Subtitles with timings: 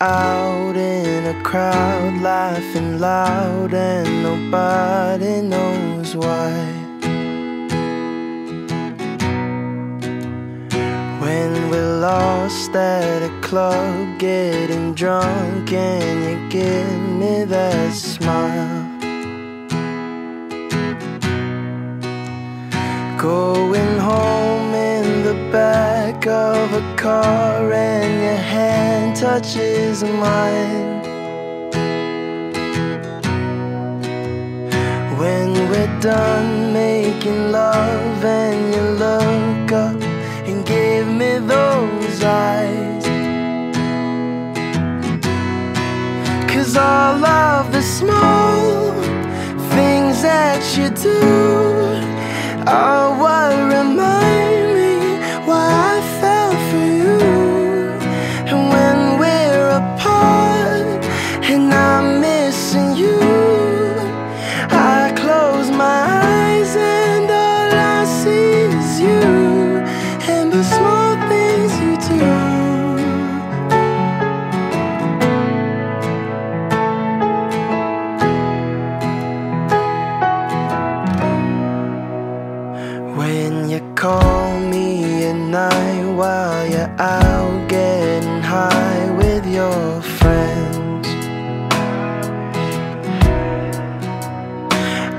[0.00, 6.52] out in a crowd, laughing loud, and nobody knows why.
[11.20, 18.84] When we're lost at a club, getting drunk, and you give me that smile.
[23.16, 23.55] The
[26.28, 31.02] of a car and your hand touches mine.
[35.18, 40.02] When we're done making love and you look up
[40.48, 43.04] and give me those eyes.
[46.50, 48.92] Cause all of the small
[49.74, 51.20] things that you do
[52.66, 53.05] are
[83.76, 91.06] you call me at night while you're out getting high with your friends.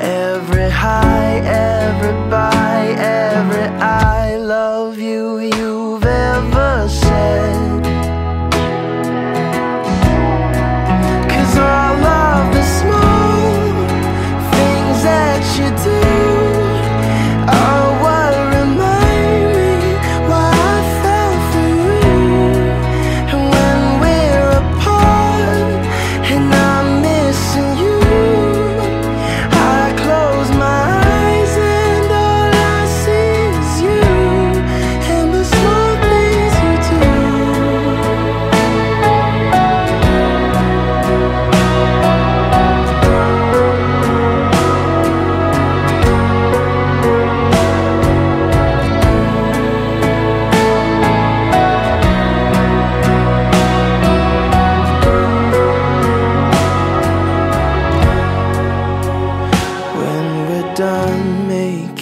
[0.01, 5.76] Every high, every bye, every I love you you've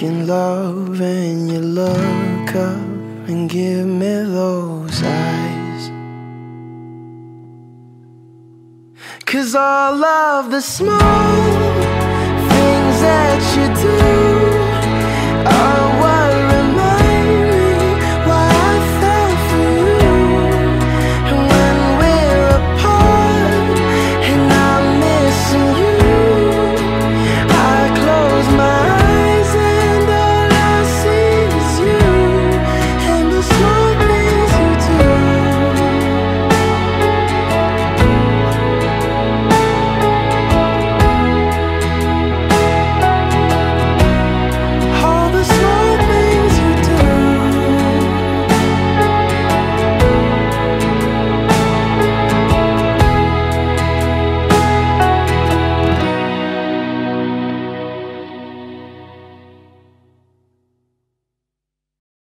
[0.06, 5.92] making love and you look up and give me those eyes.
[9.26, 11.95] Cause all of the small